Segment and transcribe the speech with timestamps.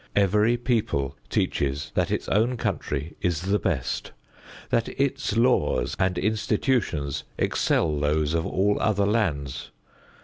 [0.15, 4.13] Every people teaches that its own country is the best;
[4.71, 9.69] that its laws and institutions excel those of all other lands.